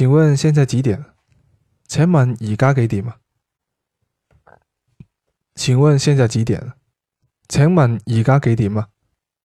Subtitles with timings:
[0.00, 1.04] 请问现在几点？
[1.86, 3.18] 请问而家几点啊
[5.54, 6.72] 请问现在几点？
[7.48, 8.88] 请问而家几点啊